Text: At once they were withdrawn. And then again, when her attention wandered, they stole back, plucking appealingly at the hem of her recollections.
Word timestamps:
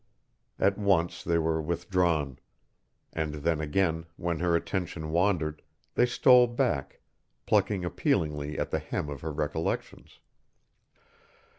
At 0.57 0.79
once 0.79 1.23
they 1.23 1.37
were 1.37 1.61
withdrawn. 1.61 2.39
And 3.13 3.35
then 3.35 3.61
again, 3.61 4.07
when 4.17 4.39
her 4.39 4.55
attention 4.55 5.11
wandered, 5.11 5.61
they 5.93 6.07
stole 6.07 6.47
back, 6.47 7.01
plucking 7.45 7.85
appealingly 7.85 8.57
at 8.57 8.71
the 8.71 8.79
hem 8.79 9.09
of 9.11 9.21
her 9.21 9.31
recollections. 9.31 10.17